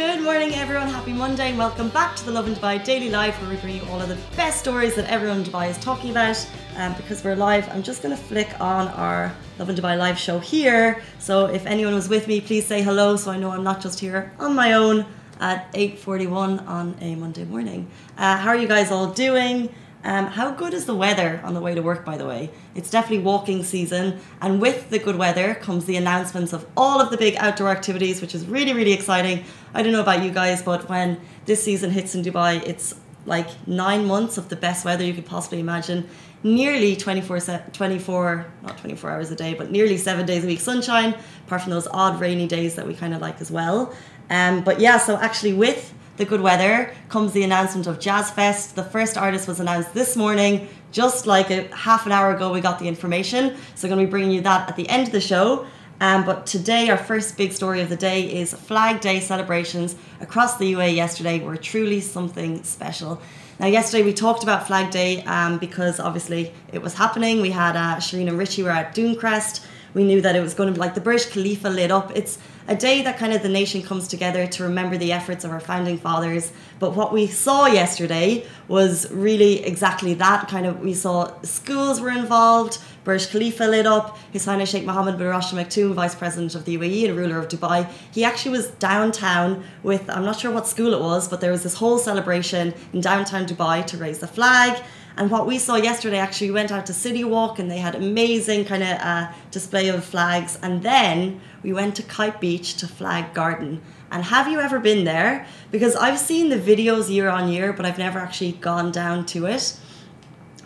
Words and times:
Good 0.00 0.22
morning, 0.22 0.54
everyone. 0.54 0.88
Happy 0.88 1.12
Monday. 1.12 1.50
and 1.50 1.58
Welcome 1.58 1.90
back 1.90 2.16
to 2.16 2.24
the 2.24 2.30
Lovin 2.30 2.54
Dubai 2.54 2.82
Daily 2.82 3.10
Live, 3.10 3.38
where 3.38 3.50
we 3.50 3.56
bring 3.56 3.76
you 3.76 3.84
all 3.90 4.00
of 4.00 4.08
the 4.08 4.16
best 4.34 4.58
stories 4.58 4.94
that 4.94 5.04
everyone 5.10 5.40
in 5.40 5.44
Dubai 5.44 5.68
is 5.68 5.76
talking 5.76 6.10
about. 6.10 6.38
Um, 6.78 6.94
because 6.94 7.22
we're 7.22 7.36
live, 7.36 7.68
I'm 7.68 7.82
just 7.82 8.00
going 8.02 8.16
to 8.16 8.22
flick 8.22 8.48
on 8.62 8.88
our 8.88 9.30
Lovin 9.58 9.76
Dubai 9.76 9.98
live 9.98 10.18
show 10.18 10.38
here. 10.38 11.02
So 11.18 11.48
if 11.48 11.66
anyone 11.66 11.94
was 11.94 12.08
with 12.08 12.28
me, 12.28 12.40
please 12.40 12.66
say 12.66 12.80
hello, 12.80 13.16
so 13.16 13.30
I 13.30 13.36
know 13.36 13.50
I'm 13.50 13.62
not 13.62 13.82
just 13.82 14.00
here 14.00 14.32
on 14.38 14.54
my 14.54 14.72
own 14.72 15.04
at 15.38 15.70
8:41 15.74 16.66
on 16.66 16.96
a 17.02 17.14
Monday 17.16 17.44
morning. 17.44 17.90
Uh, 18.16 18.38
how 18.38 18.48
are 18.48 18.56
you 18.56 18.68
guys 18.68 18.90
all 18.90 19.08
doing? 19.08 19.68
Um, 20.02 20.28
how 20.28 20.52
good 20.52 20.72
is 20.72 20.86
the 20.86 20.94
weather 20.94 21.40
on 21.44 21.52
the 21.52 21.60
way 21.60 21.74
to 21.74 21.82
work, 21.82 22.06
by 22.06 22.16
the 22.16 22.26
way? 22.26 22.50
It's 22.74 22.88
definitely 22.88 23.22
walking 23.22 23.62
season, 23.62 24.18
and 24.40 24.60
with 24.60 24.88
the 24.88 24.98
good 24.98 25.16
weather 25.16 25.54
comes 25.54 25.84
the 25.84 25.96
announcements 25.96 26.54
of 26.54 26.66
all 26.74 27.00
of 27.00 27.10
the 27.10 27.18
big 27.18 27.36
outdoor 27.36 27.68
activities, 27.68 28.22
which 28.22 28.34
is 28.34 28.46
really, 28.46 28.72
really 28.72 28.92
exciting. 28.92 29.44
I 29.74 29.82
don't 29.82 29.92
know 29.92 30.00
about 30.00 30.22
you 30.22 30.30
guys, 30.30 30.62
but 30.62 30.88
when 30.88 31.20
this 31.44 31.62
season 31.62 31.90
hits 31.90 32.14
in 32.14 32.22
Dubai, 32.22 32.66
it's 32.66 32.94
like 33.26 33.48
nine 33.68 34.06
months 34.06 34.38
of 34.38 34.48
the 34.48 34.56
best 34.56 34.86
weather 34.86 35.04
you 35.04 35.12
could 35.12 35.26
possibly 35.26 35.60
imagine. 35.60 36.08
Nearly 36.42 36.96
24, 36.96 37.40
24 37.72 38.46
not 38.62 38.78
24 38.78 39.10
hours 39.10 39.30
a 39.30 39.36
day, 39.36 39.52
but 39.52 39.70
nearly 39.70 39.98
seven 39.98 40.24
days 40.24 40.44
a 40.44 40.46
week 40.46 40.60
sunshine, 40.60 41.14
apart 41.46 41.60
from 41.60 41.72
those 41.72 41.86
odd 41.90 42.18
rainy 42.18 42.46
days 42.46 42.74
that 42.76 42.86
we 42.86 42.94
kind 42.94 43.12
of 43.12 43.20
like 43.20 43.38
as 43.42 43.50
well. 43.50 43.94
Um, 44.30 44.62
but 44.62 44.80
yeah, 44.80 44.96
so 44.96 45.16
actually, 45.18 45.52
with 45.52 45.92
the 46.16 46.24
good 46.24 46.40
weather 46.40 46.94
comes 47.08 47.32
the 47.32 47.42
announcement 47.42 47.86
of 47.86 47.98
Jazz 47.98 48.30
Fest. 48.30 48.76
The 48.76 48.82
first 48.82 49.16
artist 49.16 49.48
was 49.48 49.60
announced 49.60 49.94
this 49.94 50.16
morning, 50.16 50.68
just 50.92 51.26
like 51.26 51.50
a 51.50 51.74
half 51.74 52.06
an 52.06 52.12
hour 52.12 52.34
ago. 52.34 52.52
We 52.52 52.60
got 52.60 52.78
the 52.78 52.88
information, 52.88 53.56
so 53.74 53.86
I'm 53.86 53.94
going 53.94 54.00
to 54.00 54.06
be 54.06 54.10
bringing 54.10 54.30
you 54.30 54.40
that 54.42 54.68
at 54.68 54.76
the 54.76 54.88
end 54.88 55.06
of 55.06 55.12
the 55.12 55.20
show. 55.20 55.66
Um, 56.00 56.24
but 56.24 56.46
today, 56.46 56.88
our 56.88 56.96
first 56.96 57.36
big 57.36 57.52
story 57.52 57.82
of 57.82 57.90
the 57.90 57.96
day 57.96 58.22
is 58.22 58.54
Flag 58.54 59.00
Day 59.00 59.20
celebrations 59.20 59.96
across 60.20 60.56
the 60.56 60.72
UAE 60.72 60.94
yesterday 60.94 61.40
were 61.40 61.56
truly 61.56 62.00
something 62.00 62.62
special. 62.64 63.20
Now, 63.58 63.66
yesterday 63.66 64.02
we 64.02 64.14
talked 64.14 64.42
about 64.42 64.66
Flag 64.66 64.90
Day 64.90 65.22
um, 65.24 65.58
because 65.58 66.00
obviously 66.00 66.54
it 66.72 66.80
was 66.80 66.94
happening. 66.94 67.42
We 67.42 67.50
had 67.50 67.76
uh, 67.76 67.96
Shireen 67.96 68.28
and 68.28 68.38
Richie 68.38 68.62
were 68.62 68.70
at 68.70 68.94
Dooncrest. 68.94 69.66
We 69.92 70.04
knew 70.04 70.22
that 70.22 70.34
it 70.34 70.40
was 70.40 70.54
going 70.54 70.68
to 70.68 70.72
be 70.72 70.80
like 70.80 70.94
the 70.94 71.02
Burj 71.02 71.28
Khalifa 71.30 71.68
lit 71.68 71.90
up. 71.90 72.16
It's 72.16 72.38
a 72.68 72.76
day 72.76 73.02
that 73.02 73.18
kind 73.18 73.32
of 73.32 73.42
the 73.42 73.48
nation 73.48 73.82
comes 73.82 74.06
together 74.08 74.46
to 74.46 74.62
remember 74.62 74.96
the 74.96 75.12
efforts 75.12 75.44
of 75.44 75.50
our 75.50 75.60
founding 75.60 75.98
fathers. 75.98 76.52
But 76.78 76.94
what 76.94 77.12
we 77.12 77.26
saw 77.26 77.66
yesterday 77.66 78.46
was 78.68 79.10
really 79.10 79.64
exactly 79.64 80.14
that. 80.14 80.48
Kind 80.48 80.66
of, 80.66 80.80
we 80.80 80.94
saw 80.94 81.32
schools 81.42 82.00
were 82.00 82.10
involved, 82.10 82.78
Burj 83.04 83.30
Khalifa 83.30 83.64
lit 83.64 83.86
up, 83.86 84.18
His 84.30 84.44
Highness 84.44 84.70
Sheikh 84.70 84.84
Mohammed 84.84 85.18
bin 85.18 85.26
Rashid 85.26 85.58
Al 85.58 85.64
Maktoum, 85.64 85.94
Vice 85.94 86.14
President 86.14 86.54
of 86.54 86.64
the 86.64 86.76
UAE 86.76 87.08
and 87.08 87.16
ruler 87.16 87.38
of 87.38 87.48
Dubai. 87.48 87.88
He 88.12 88.24
actually 88.24 88.52
was 88.52 88.68
downtown 88.72 89.64
with, 89.82 90.08
I'm 90.10 90.24
not 90.24 90.38
sure 90.38 90.52
what 90.52 90.66
school 90.66 90.92
it 90.92 91.00
was, 91.00 91.28
but 91.28 91.40
there 91.40 91.50
was 91.50 91.62
this 91.62 91.74
whole 91.74 91.98
celebration 91.98 92.74
in 92.92 93.00
downtown 93.00 93.46
Dubai 93.46 93.86
to 93.86 93.96
raise 93.96 94.18
the 94.18 94.28
flag. 94.28 94.82
And 95.16 95.30
what 95.30 95.46
we 95.46 95.58
saw 95.58 95.76
yesterday, 95.76 96.18
actually, 96.18 96.48
we 96.48 96.54
went 96.54 96.72
out 96.72 96.86
to 96.86 96.94
City 96.94 97.24
Walk 97.24 97.58
and 97.58 97.70
they 97.70 97.78
had 97.78 97.94
amazing 97.94 98.64
kind 98.64 98.82
of 98.82 98.98
uh, 99.00 99.32
display 99.50 99.88
of 99.88 100.04
flags. 100.04 100.58
And 100.62 100.82
then 100.82 101.40
we 101.62 101.72
went 101.72 101.96
to 101.96 102.02
Kite 102.02 102.40
Beach 102.40 102.76
to 102.78 102.86
Flag 102.86 103.34
Garden. 103.34 103.82
And 104.10 104.24
have 104.24 104.48
you 104.48 104.60
ever 104.60 104.80
been 104.80 105.04
there? 105.04 105.46
Because 105.70 105.94
I've 105.94 106.18
seen 106.18 106.48
the 106.48 106.58
videos 106.58 107.10
year 107.10 107.28
on 107.28 107.48
year, 107.48 107.72
but 107.72 107.86
I've 107.86 107.98
never 107.98 108.18
actually 108.18 108.52
gone 108.52 108.90
down 108.90 109.26
to 109.26 109.46
it. 109.46 109.78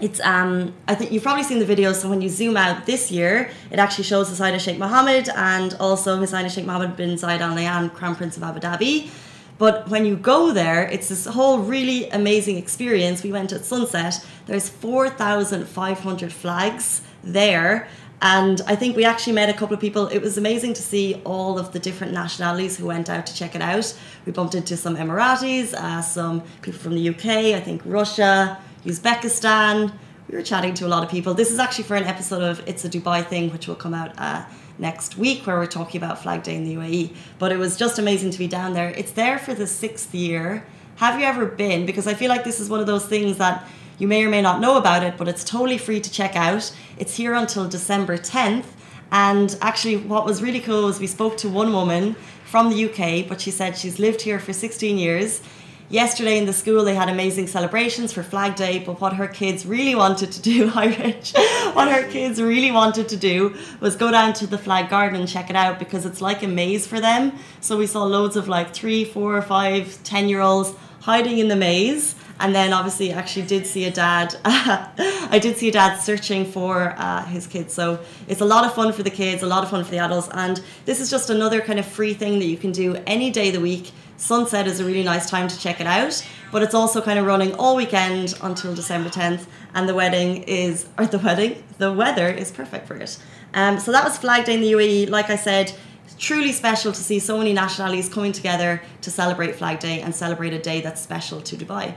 It's 0.00 0.20
um 0.20 0.74
I 0.88 0.94
think 0.94 1.12
you've 1.12 1.22
probably 1.22 1.44
seen 1.44 1.60
the 1.60 1.76
videos. 1.76 1.96
So 1.96 2.08
when 2.08 2.20
you 2.20 2.28
zoom 2.28 2.56
out 2.56 2.84
this 2.84 3.12
year, 3.12 3.50
it 3.70 3.78
actually 3.78 4.04
shows 4.04 4.28
His 4.28 4.40
of 4.40 4.60
Sheikh 4.60 4.78
Mohammed 4.78 5.28
and 5.28 5.74
also 5.78 6.20
His 6.20 6.32
of 6.32 6.50
Sheikh 6.50 6.66
Mohammed 6.66 6.96
bin 6.96 7.10
Zayed 7.10 7.40
Al 7.40 7.54
Nahyan, 7.56 7.92
Crown 7.92 8.16
Prince 8.16 8.36
of 8.36 8.42
Abu 8.42 8.60
Dhabi. 8.60 9.10
But 9.56 9.88
when 9.88 10.04
you 10.04 10.16
go 10.16 10.52
there, 10.52 10.82
it's 10.82 11.08
this 11.08 11.26
whole 11.26 11.58
really 11.60 12.08
amazing 12.10 12.56
experience. 12.56 13.22
We 13.22 13.32
went 13.32 13.52
at 13.52 13.64
sunset. 13.64 14.24
There's 14.46 14.68
4,500 14.68 16.32
flags 16.32 17.02
there. 17.22 17.88
And 18.20 18.60
I 18.66 18.74
think 18.74 18.96
we 18.96 19.04
actually 19.04 19.34
met 19.34 19.48
a 19.50 19.52
couple 19.52 19.74
of 19.74 19.80
people. 19.80 20.08
It 20.08 20.20
was 20.20 20.38
amazing 20.38 20.74
to 20.74 20.82
see 20.82 21.20
all 21.24 21.58
of 21.58 21.72
the 21.72 21.78
different 21.78 22.12
nationalities 22.12 22.76
who 22.76 22.86
went 22.86 23.08
out 23.10 23.26
to 23.26 23.34
check 23.34 23.54
it 23.54 23.62
out. 23.62 23.94
We 24.24 24.32
bumped 24.32 24.54
into 24.54 24.76
some 24.76 24.96
Emiratis, 24.96 25.74
uh, 25.74 26.00
some 26.00 26.42
people 26.62 26.80
from 26.80 26.94
the 26.94 27.08
UK, 27.10 27.54
I 27.54 27.60
think 27.60 27.82
Russia, 27.84 28.58
Uzbekistan. 28.84 29.92
We 30.28 30.38
were 30.38 30.42
chatting 30.42 30.72
to 30.74 30.86
a 30.86 30.88
lot 30.88 31.04
of 31.04 31.10
people. 31.10 31.34
This 31.34 31.50
is 31.50 31.58
actually 31.58 31.84
for 31.84 31.96
an 31.96 32.04
episode 32.04 32.42
of 32.42 32.66
It's 32.66 32.84
a 32.84 32.88
Dubai 32.88 33.26
Thing, 33.26 33.52
which 33.52 33.68
will 33.68 33.74
come 33.74 33.92
out 33.92 34.12
uh, 34.16 34.44
next 34.78 35.16
week 35.16 35.46
where 35.46 35.56
we're 35.56 35.66
talking 35.66 36.02
about 36.02 36.22
Flag 36.22 36.42
Day 36.42 36.56
in 36.56 36.64
the 36.64 36.74
UAE. 36.74 37.14
But 37.38 37.52
it 37.52 37.58
was 37.58 37.76
just 37.76 37.98
amazing 37.98 38.30
to 38.30 38.38
be 38.38 38.46
down 38.46 38.74
there. 38.74 38.90
It's 38.90 39.12
there 39.12 39.38
for 39.38 39.54
the 39.54 39.66
sixth 39.66 40.14
year. 40.14 40.64
Have 40.96 41.18
you 41.18 41.26
ever 41.26 41.46
been? 41.46 41.86
Because 41.86 42.06
I 42.06 42.14
feel 42.14 42.28
like 42.28 42.44
this 42.44 42.60
is 42.60 42.68
one 42.68 42.80
of 42.80 42.86
those 42.86 43.06
things 43.06 43.38
that 43.38 43.66
you 43.98 44.08
may 44.08 44.24
or 44.24 44.28
may 44.28 44.42
not 44.42 44.60
know 44.60 44.76
about 44.76 45.02
it, 45.02 45.16
but 45.16 45.28
it's 45.28 45.44
totally 45.44 45.78
free 45.78 46.00
to 46.00 46.10
check 46.10 46.36
out. 46.36 46.74
It's 46.98 47.16
here 47.16 47.34
until 47.34 47.68
December 47.68 48.16
10th. 48.16 48.66
And 49.12 49.56
actually, 49.60 49.96
what 49.96 50.24
was 50.24 50.42
really 50.42 50.60
cool 50.60 50.86
was 50.86 50.98
we 50.98 51.06
spoke 51.06 51.36
to 51.38 51.48
one 51.48 51.72
woman 51.72 52.16
from 52.44 52.70
the 52.70 52.84
UK, 52.84 53.28
but 53.28 53.40
she 53.40 53.50
said 53.50 53.76
she's 53.76 53.98
lived 53.98 54.22
here 54.22 54.38
for 54.38 54.52
16 54.52 54.98
years 54.98 55.40
yesterday 55.88 56.38
in 56.38 56.46
the 56.46 56.52
school 56.52 56.84
they 56.84 56.94
had 56.94 57.08
amazing 57.08 57.46
celebrations 57.46 58.12
for 58.12 58.22
Flag 58.22 58.56
Day, 58.56 58.78
but 58.78 59.00
what 59.00 59.14
her 59.14 59.28
kids 59.28 59.66
really 59.66 59.94
wanted 59.94 60.32
to 60.32 60.42
do, 60.50 60.68
hi 60.68 60.86
Rich, 60.86 61.34
what 61.74 61.90
her 61.90 62.08
kids 62.10 62.40
really 62.40 62.70
wanted 62.70 63.08
to 63.08 63.16
do 63.16 63.56
was 63.80 63.96
go 63.96 64.10
down 64.10 64.32
to 64.34 64.46
the 64.46 64.58
Flag 64.58 64.88
Garden 64.88 65.20
and 65.20 65.28
check 65.28 65.50
it 65.50 65.56
out 65.56 65.78
because 65.78 66.06
it's 66.06 66.20
like 66.20 66.42
a 66.42 66.48
maze 66.48 66.86
for 66.86 67.00
them. 67.00 67.32
So 67.60 67.76
we 67.76 67.86
saw 67.86 68.04
loads 68.04 68.36
of 68.36 68.48
like 68.48 68.74
three, 68.74 69.04
four, 69.04 69.40
five, 69.42 70.02
ten 70.04 70.28
year 70.28 70.40
olds 70.40 70.74
hiding 71.00 71.38
in 71.38 71.48
the 71.48 71.56
maze. 71.56 72.14
And 72.40 72.52
then 72.52 72.72
obviously 72.72 73.12
actually 73.12 73.46
did 73.46 73.64
see 73.66 73.84
a 73.84 73.90
dad. 73.90 74.34
I 74.44 75.38
did 75.40 75.56
see 75.56 75.68
a 75.68 75.72
dad 75.72 75.98
searching 75.98 76.44
for 76.44 76.94
uh, 76.96 77.24
his 77.26 77.46
kids. 77.46 77.72
So 77.72 78.00
it's 78.26 78.40
a 78.40 78.44
lot 78.44 78.64
of 78.64 78.74
fun 78.74 78.92
for 78.92 79.04
the 79.04 79.10
kids, 79.10 79.42
a 79.42 79.46
lot 79.46 79.62
of 79.62 79.70
fun 79.70 79.84
for 79.84 79.90
the 79.90 79.98
adults. 79.98 80.28
And 80.32 80.60
this 80.84 81.00
is 81.00 81.10
just 81.10 81.30
another 81.30 81.60
kind 81.60 81.78
of 81.78 81.86
free 81.86 82.12
thing 82.12 82.40
that 82.40 82.46
you 82.46 82.56
can 82.56 82.72
do 82.72 82.96
any 83.06 83.30
day 83.30 83.48
of 83.48 83.54
the 83.54 83.60
week 83.60 83.92
Sunset 84.24 84.66
is 84.66 84.80
a 84.80 84.84
really 84.86 85.02
nice 85.02 85.28
time 85.28 85.48
to 85.48 85.58
check 85.58 85.82
it 85.82 85.86
out, 85.86 86.26
but 86.50 86.62
it's 86.62 86.72
also 86.72 87.02
kind 87.02 87.18
of 87.18 87.26
running 87.26 87.52
all 87.56 87.76
weekend 87.76 88.32
until 88.42 88.74
December 88.74 89.10
10th, 89.10 89.44
and 89.74 89.86
the 89.86 89.94
wedding 89.94 90.44
is, 90.44 90.86
or 90.96 91.04
the 91.06 91.18
wedding, 91.18 91.62
the 91.76 91.92
weather 91.92 92.28
is 92.30 92.50
perfect 92.50 92.88
for 92.88 92.96
it. 92.96 93.18
Um, 93.52 93.78
so 93.78 93.92
that 93.92 94.02
was 94.02 94.16
Flag 94.16 94.46
Day 94.46 94.54
in 94.54 94.62
the 94.62 94.72
UAE. 94.72 95.10
Like 95.10 95.28
I 95.28 95.36
said, 95.36 95.74
truly 96.16 96.52
special 96.52 96.90
to 96.90 97.02
see 97.02 97.18
so 97.18 97.36
many 97.36 97.52
nationalities 97.52 98.08
coming 98.08 98.32
together 98.32 98.80
to 99.02 99.10
celebrate 99.10 99.56
Flag 99.56 99.78
Day 99.80 100.00
and 100.00 100.14
celebrate 100.14 100.54
a 100.54 100.58
day 100.58 100.80
that's 100.80 101.02
special 101.02 101.42
to 101.42 101.54
Dubai. 101.54 101.94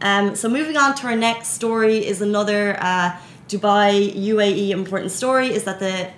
Um, 0.00 0.34
so 0.34 0.48
moving 0.48 0.76
on 0.76 0.96
to 0.96 1.06
our 1.06 1.16
next 1.16 1.50
story 1.50 2.04
is 2.04 2.20
another 2.20 2.76
uh, 2.80 3.16
Dubai 3.46 4.12
UAE 4.16 4.70
important 4.70 5.12
story 5.12 5.52
is 5.52 5.62
that 5.62 5.78
the 5.78 6.10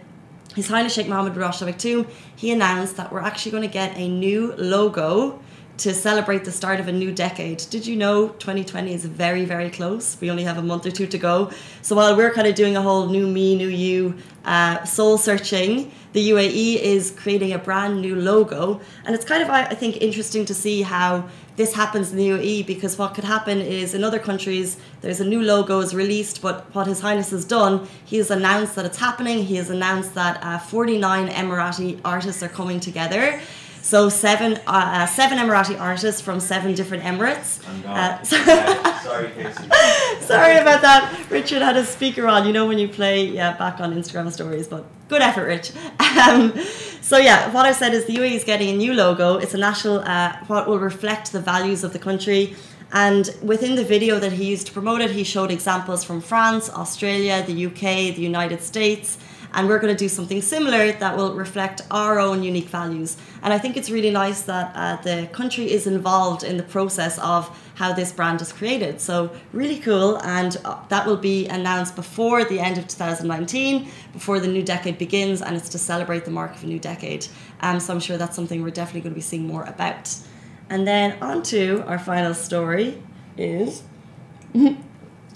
his 0.55 0.69
Highness 0.69 0.95
Sheikh 0.95 1.09
Mohammed 1.09 1.35
bin 1.35 1.43
Rashid 1.43 1.69
Al 1.69 1.75
Maktoum, 1.75 2.09
he 2.37 2.51
announced 2.51 2.97
that 2.97 3.13
we're 3.13 3.21
actually 3.21 3.53
going 3.53 3.63
to 3.63 3.73
get 3.73 3.97
a 3.97 4.09
new 4.09 4.55
logo 4.57 5.41
to 5.81 5.95
celebrate 5.95 6.45
the 6.45 6.53
start 6.53 6.79
of 6.79 6.89
a 6.89 6.93
new 6.93 7.11
decade. 7.11 7.65
Did 7.71 7.87
you 7.87 7.97
know 7.97 8.29
2020 8.29 8.93
is 8.93 9.07
very, 9.07 9.47
very 9.47 9.71
close? 9.71 10.19
We 10.21 10.31
only 10.31 10.45
have 10.45 10.59
a 10.59 10.63
month 10.63 10.85
or 10.85 10.91
two 10.91 11.07
to 11.07 11.17
go. 11.17 11.51
So 11.81 11.97
while 11.97 12.15
we're 12.15 12.33
kind 12.33 12.47
of 12.47 12.55
doing 12.55 12.77
a 12.77 12.83
whole 12.83 13.09
new 13.09 13.27
me, 13.27 13.57
new 13.57 13.69
you, 13.69 14.15
uh, 14.45 14.85
soul 14.85 15.17
searching, 15.17 15.91
the 16.13 16.31
UAE 16.33 16.77
is 16.77 17.13
creating 17.13 17.55
a 17.55 17.59
brand 17.59 18.03
new 18.03 18.15
logo. 18.15 18.83
And 19.07 19.15
it's 19.15 19.25
kind 19.25 19.43
of, 19.43 19.49
I 19.49 19.65
think, 19.75 20.03
interesting 20.03 20.45
to 20.45 20.55
see 20.55 20.83
how 20.83 21.27
this 21.57 21.73
happens 21.75 22.11
in 22.11 22.19
the 22.19 22.29
UAE 22.29 22.67
because 22.67 22.99
what 22.99 23.15
could 23.15 23.25
happen 23.25 23.59
is 23.59 23.95
in 23.95 24.05
other 24.05 24.19
countries 24.19 24.77
there's 25.01 25.21
a 25.21 25.25
new 25.25 25.43
logo 25.43 25.81
is 25.81 25.95
released, 25.95 26.43
but 26.43 26.75
what 26.75 26.89
His 26.89 27.01
Highness 27.01 27.31
has 27.31 27.47
done, 27.47 27.89
he 28.05 28.19
has 28.19 28.31
announced 28.31 28.75
that 28.77 28.85
it's 28.85 28.99
happening. 28.99 29.45
He 29.45 29.57
has 29.57 29.71
announced 29.71 30.15
that 30.15 30.43
uh, 30.43 30.59
49 30.59 31.29
Emirati 31.29 32.01
artists 32.05 32.43
are 32.43 32.49
coming 32.49 32.81
together. 32.81 33.41
So 33.83 34.09
seven, 34.09 34.55
uh, 34.67 34.71
uh, 34.71 35.07
seven 35.07 35.39
Emirati 35.39 35.79
artists 35.81 36.21
from 36.21 36.39
seven 36.39 36.75
different 36.75 37.03
Emirates. 37.03 37.61
Uh, 37.87 38.23
sorry, 39.03 39.31
Casey. 39.31 39.65
sorry 40.21 40.57
about 40.59 40.83
that. 40.83 41.27
Richard 41.31 41.63
had 41.63 41.77
a 41.77 41.85
speaker 41.85 42.27
on. 42.27 42.47
You 42.47 42.53
know 42.53 42.67
when 42.67 42.79
you 42.79 42.89
play, 42.89 43.25
yeah, 43.27 43.57
back 43.57 43.81
on 43.81 43.95
Instagram 43.95 44.31
stories. 44.31 44.69
But 44.69 44.85
good 45.09 45.23
effort, 45.23 45.47
Rich. 45.47 45.73
Um, 46.21 46.53
so 47.01 47.17
yeah, 47.17 47.51
what 47.53 47.67
I 47.67 47.73
said 47.73 47.95
is 47.95 48.05
the 48.05 48.17
UAE 48.17 48.33
is 48.33 48.45
getting 48.45 48.69
a 48.69 48.77
new 48.77 48.93
logo. 48.93 49.39
It's 49.39 49.55
a 49.55 49.59
national, 49.59 50.01
uh, 50.01 50.37
what 50.47 50.69
will 50.69 50.79
reflect 50.79 51.33
the 51.33 51.41
values 51.41 51.83
of 51.83 51.93
the 51.93 51.99
country. 51.99 52.55
And 52.93 53.35
within 53.43 53.77
the 53.77 53.85
video 53.85 54.19
that 54.19 54.33
he 54.33 54.45
used 54.45 54.67
to 54.67 54.73
promote 54.73 55.01
it, 55.01 55.13
he 55.13 55.25
showed 55.25 55.51
examples 55.51 56.03
from 56.05 56.21
France, 56.21 56.69
Australia, 56.71 57.43
the 57.47 57.67
UK, 57.67 58.15
the 58.17 58.23
United 58.23 58.63
States 58.63 59.17
and 59.55 59.69
we're 59.69 59.79
going 59.79 59.95
to 59.95 59.99
do 59.99 60.09
something 60.09 60.41
similar 60.43 60.93
that 60.93 61.17
will 61.17 61.35
reflect 61.35 61.83
our 61.91 62.19
own 62.19 62.43
unique 62.43 62.69
values. 62.69 63.17
And 63.43 63.53
I 63.53 63.59
think 63.59 63.77
it's 63.77 63.91
really 63.91 64.11
nice 64.11 64.43
that 64.43 64.73
uh, 64.75 64.97
the 65.03 65.29
country 65.33 65.71
is 65.71 65.87
involved 65.87 66.45
in 66.45 66.57
the 66.57 66.63
process 66.63 67.19
of 67.19 67.49
how 67.75 67.93
this 67.93 68.13
brand 68.13 68.41
is 68.43 68.53
created. 68.53 69.01
So, 69.01 69.31
really 69.53 69.79
cool, 69.79 70.19
and 70.19 70.57
uh, 70.65 70.79
that 70.89 71.07
will 71.07 71.17
be 71.17 71.47
announced 71.47 71.97
before 71.97 72.45
the 72.45 72.61
end 72.61 72.77
of 72.79 72.87
2019, 72.87 73.89
before 74.13 74.39
the 74.39 74.49
new 74.49 74.63
decade 74.63 74.99
begins, 74.99 75.41
and 75.41 75.57
it's 75.57 75.69
to 75.71 75.79
celebrate 75.79 76.25
the 76.25 76.31
mark 76.31 76.55
of 76.55 76.65
a 76.65 76.67
new 76.67 76.79
decade. 76.79 77.27
Um, 77.61 77.81
so, 77.81 77.95
I'm 77.95 78.01
sure 78.01 78.19
that's 78.19 78.37
something 78.37 78.63
we're 78.63 78.71
definitely 78.71 79.01
going 79.03 79.15
to 79.15 79.19
be 79.19 79.23
seeing 79.23 79.47
more 79.47 79.65
about. 79.65 80.15
And 80.69 80.87
then 80.87 81.21
on 81.23 81.43
to 81.45 81.83
our 81.87 81.99
final 81.99 82.35
story 82.35 83.03
is. 83.37 83.83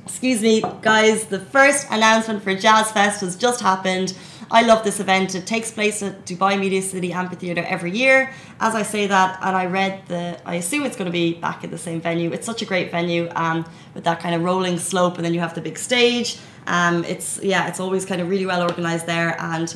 Excuse 0.07 0.43
me, 0.43 0.63
guys, 0.83 1.25
the 1.27 1.41
first 1.41 1.87
announcement 1.91 2.43
for 2.43 2.55
Jazz 2.55 2.93
Fest 2.93 3.23
has 3.23 3.37
just 3.37 3.63
happened. 3.63 4.15
I 4.51 4.61
love 4.61 4.85
this 4.85 5.01
event. 5.01 5.35
It 5.35 5.47
takes 5.47 5.71
place 5.71 6.03
at 6.03 6.27
Dubai 6.27 6.61
Media 6.61 6.83
City 6.83 7.11
Amphitheatre 7.11 7.65
every 7.67 7.91
year. 7.91 8.31
As 8.61 8.75
I 8.75 8.83
say 8.83 9.07
that, 9.07 9.39
and 9.41 9.57
I 9.57 9.65
read 9.65 10.07
the, 10.09 10.39
I 10.45 10.57
assume 10.57 10.85
it's 10.85 10.97
going 10.97 11.07
to 11.07 11.13
be 11.13 11.35
back 11.35 11.65
at 11.65 11.71
the 11.71 11.79
same 11.79 12.03
venue. 12.03 12.31
It's 12.33 12.45
such 12.45 12.61
a 12.61 12.67
great 12.67 12.91
venue 12.91 13.31
um, 13.35 13.65
with 13.95 14.05
that 14.05 14.21
kind 14.21 14.35
of 14.35 14.43
rolling 14.43 14.79
slope, 14.79 15.17
and 15.17 15.25
then 15.25 15.33
you 15.33 15.41
have 15.41 15.55
the 15.55 15.63
big 15.63 15.79
stage. 15.79 16.39
Um, 16.67 17.05
it's 17.05 17.41
yeah, 17.43 17.69
it's 17.69 17.81
always 17.81 18.05
kind 18.05 18.21
of 18.21 18.29
really 18.29 18.47
well 18.47 18.63
organised 18.63 19.07
there, 19.07 19.41
and 19.41 19.75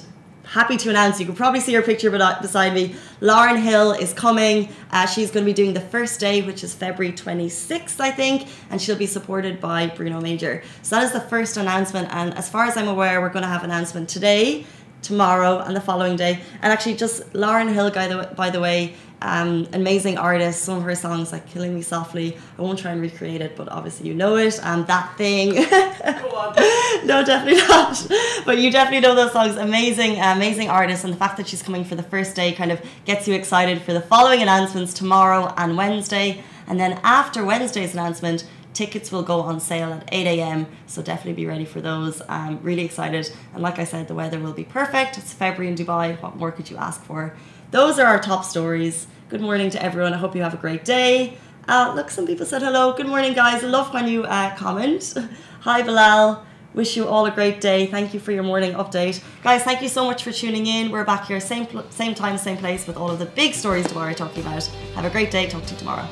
happy 0.48 0.78
to 0.78 0.88
announce 0.88 1.20
you 1.20 1.26
can 1.26 1.34
probably 1.34 1.60
see 1.60 1.74
her 1.74 1.82
picture 1.82 2.10
beside 2.10 2.72
me. 2.72 2.94
Lauryn 3.20 3.60
Hill 3.60 3.92
is 3.92 4.14
coming. 4.14 4.70
Uh, 4.90 5.04
she's 5.04 5.30
going 5.30 5.44
to 5.44 5.50
be 5.50 5.52
doing 5.52 5.74
the 5.74 5.80
first 5.80 6.18
day 6.18 6.40
which 6.40 6.64
is 6.64 6.74
february 6.74 7.14
26th 7.14 8.00
i 8.00 8.10
think 8.10 8.48
and 8.70 8.80
she'll 8.80 8.96
be 8.96 9.06
supported 9.06 9.60
by 9.60 9.86
bruno 9.88 10.20
major. 10.20 10.62
So 10.82 10.96
that 10.96 11.04
is 11.04 11.12
the 11.12 11.20
first 11.20 11.56
announcement 11.58 12.08
and 12.10 12.34
as 12.34 12.48
far 12.48 12.64
as 12.64 12.76
i'm 12.76 12.88
aware 12.88 13.20
we're 13.20 13.28
going 13.28 13.42
to 13.42 13.48
have 13.48 13.62
an 13.62 13.70
announcement 13.70 14.08
today 14.08 14.64
tomorrow 15.02 15.58
and 15.60 15.76
the 15.76 15.80
following 15.80 16.16
day. 16.16 16.40
And 16.62 16.72
actually 16.72 16.96
just 16.96 17.32
Lauryn 17.32 17.72
Hill 17.72 17.90
by 17.90 18.08
the, 18.08 18.34
by 18.34 18.50
the 18.50 18.60
way 18.60 18.94
um, 19.22 19.68
amazing 19.72 20.18
artist. 20.18 20.62
Some 20.62 20.78
of 20.78 20.84
her 20.84 20.94
songs, 20.94 21.32
like 21.32 21.46
"Killing 21.48 21.74
Me 21.74 21.82
Softly," 21.82 22.36
I 22.58 22.62
won't 22.62 22.78
try 22.78 22.92
and 22.92 23.00
recreate 23.00 23.40
it, 23.40 23.56
but 23.56 23.68
obviously 23.70 24.08
you 24.08 24.14
know 24.14 24.36
it. 24.36 24.60
And 24.62 24.86
that 24.86 25.16
thing. 25.16 25.54
no, 27.06 27.24
definitely 27.24 27.60
not. 27.66 28.06
But 28.44 28.58
you 28.58 28.70
definitely 28.70 29.00
know 29.00 29.14
those 29.14 29.32
songs. 29.32 29.56
Amazing, 29.56 30.18
amazing 30.20 30.70
artist, 30.70 31.04
and 31.04 31.12
the 31.12 31.18
fact 31.18 31.36
that 31.38 31.48
she's 31.48 31.62
coming 31.62 31.84
for 31.84 31.94
the 31.94 32.02
first 32.02 32.36
day 32.36 32.52
kind 32.52 32.72
of 32.72 32.80
gets 33.04 33.26
you 33.26 33.34
excited 33.34 33.82
for 33.82 33.92
the 33.92 34.00
following 34.00 34.42
announcements 34.42 34.94
tomorrow 34.94 35.52
and 35.56 35.76
Wednesday. 35.76 36.42
And 36.68 36.78
then 36.78 37.00
after 37.02 37.44
Wednesday's 37.44 37.94
announcement, 37.94 38.44
tickets 38.74 39.10
will 39.10 39.22
go 39.22 39.40
on 39.40 39.60
sale 39.60 39.92
at 39.92 40.08
8 40.12 40.26
a.m. 40.38 40.66
So 40.86 41.02
definitely 41.02 41.34
be 41.34 41.46
ready 41.46 41.64
for 41.64 41.80
those. 41.80 42.22
I'm 42.28 42.60
really 42.62 42.84
excited. 42.84 43.30
And 43.54 43.62
like 43.62 43.78
I 43.78 43.84
said, 43.84 44.08
the 44.08 44.14
weather 44.14 44.38
will 44.38 44.52
be 44.52 44.64
perfect. 44.64 45.18
It's 45.18 45.32
February 45.32 45.68
in 45.68 45.74
Dubai. 45.74 46.20
What 46.22 46.36
more 46.36 46.52
could 46.52 46.70
you 46.70 46.76
ask 46.76 47.02
for? 47.04 47.34
those 47.70 47.98
are 47.98 48.06
our 48.06 48.18
top 48.18 48.44
stories. 48.44 49.06
Good 49.28 49.40
morning 49.40 49.70
to 49.70 49.82
everyone. 49.82 50.14
I 50.14 50.16
hope 50.16 50.34
you 50.34 50.42
have 50.42 50.54
a 50.54 50.58
great 50.58 50.84
day. 50.84 51.36
Uh, 51.68 51.92
look, 51.94 52.10
some 52.10 52.26
people 52.26 52.46
said 52.46 52.62
hello. 52.62 52.94
Good 52.94 53.06
morning, 53.06 53.34
guys. 53.34 53.62
I 53.62 53.66
love 53.66 53.92
when 53.92 54.08
you 54.08 54.24
uh, 54.24 54.56
comment. 54.56 55.14
Hi, 55.60 55.82
Bilal. 55.82 56.44
Wish 56.74 56.96
you 56.96 57.06
all 57.06 57.26
a 57.26 57.30
great 57.30 57.60
day. 57.60 57.86
Thank 57.86 58.14
you 58.14 58.20
for 58.20 58.32
your 58.32 58.42
morning 58.42 58.72
update, 58.72 59.22
guys. 59.42 59.64
Thank 59.64 59.82
you 59.82 59.88
so 59.88 60.04
much 60.04 60.22
for 60.22 60.32
tuning 60.32 60.66
in. 60.66 60.90
We're 60.90 61.04
back 61.04 61.26
here, 61.26 61.40
same 61.40 61.66
same 61.90 62.14
time, 62.14 62.38
same 62.38 62.56
place, 62.56 62.86
with 62.86 62.96
all 62.96 63.10
of 63.10 63.18
the 63.18 63.26
big 63.26 63.54
stories 63.54 63.86
tomorrow 63.86 64.12
talking 64.12 64.42
about. 64.42 64.64
Have 64.94 65.04
a 65.04 65.10
great 65.10 65.30
day. 65.30 65.48
Talk 65.48 65.64
to 65.66 65.74
you 65.74 65.78
tomorrow. 65.78 66.08